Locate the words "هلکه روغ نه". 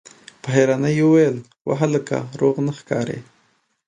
1.81-2.73